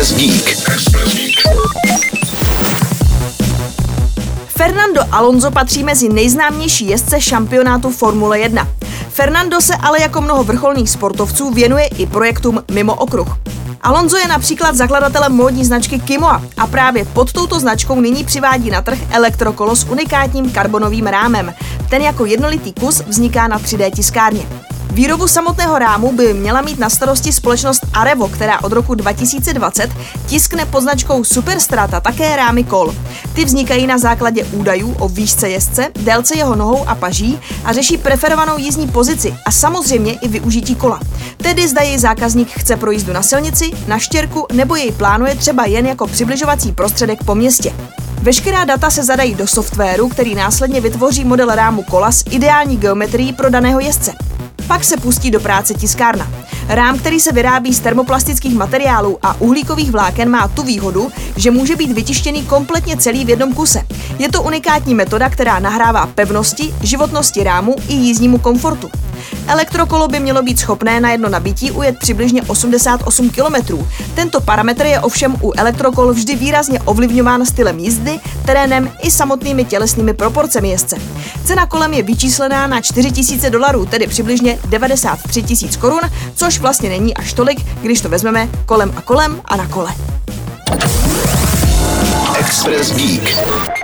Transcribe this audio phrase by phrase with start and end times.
[0.00, 0.70] Express Geek.
[4.46, 8.68] Fernando Alonso patří mezi nejznámější jezdce šampionátu Formule 1.
[9.08, 13.38] Fernando se ale jako mnoho vrcholných sportovců věnuje i projektům mimo okruh.
[13.80, 18.82] Alonso je například zakladatelem módní značky Kimoa a právě pod touto značkou nyní přivádí na
[18.82, 21.54] trh elektrokolo s unikátním karbonovým rámem.
[21.90, 24.59] Ten jako jednolitý kus vzniká na 3D tiskárně.
[24.90, 29.90] Výrobu samotného rámu by měla mít na starosti společnost Arevo, která od roku 2020
[30.26, 32.94] tiskne pod značkou Superstrata také rámy kol.
[33.34, 37.98] Ty vznikají na základě údajů o výšce jezdce, délce jeho nohou a paží a řeší
[37.98, 41.00] preferovanou jízdní pozici a samozřejmě i využití kola.
[41.36, 45.66] Tedy zda jej zákazník chce pro jízdu na silnici, na štěrku nebo jej plánuje třeba
[45.66, 47.72] jen jako přibližovací prostředek po městě.
[48.22, 53.32] Veškerá data se zadají do softwaru, který následně vytvoří model rámu kola s ideální geometrií
[53.32, 54.29] pro daného jezdce.
[54.70, 56.28] Pak se pustí do práce tiskárna.
[56.68, 61.76] Rám, který se vyrábí z termoplastických materiálů a uhlíkových vláken, má tu výhodu, že může
[61.76, 63.82] být vytištěný kompletně celý v jednom kuse.
[64.20, 68.90] Je to unikátní metoda, která nahrává pevnosti, životnosti rámu i jízdnímu komfortu.
[69.46, 73.78] Elektrokolo by mělo být schopné na jedno nabití ujet přibližně 88 km.
[74.14, 80.14] Tento parametr je ovšem u elektrokol vždy výrazně ovlivňován stylem jízdy, terénem i samotnými tělesnými
[80.14, 80.96] proporcemi jezdce.
[81.44, 87.16] Cena kolem je vyčíslená na 4000 dolarů, tedy přibližně 93 000 korun, což vlastně není
[87.16, 89.94] až tolik, když to vezmeme kolem a kolem a na kole.
[92.38, 93.79] Express Geek.